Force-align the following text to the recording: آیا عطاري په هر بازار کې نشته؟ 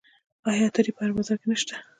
آیا 0.49 0.63
عطاري 0.69 0.91
په 0.95 1.01
هر 1.03 1.11
بازار 1.17 1.37
کې 1.41 1.47
نشته؟ 1.51 1.73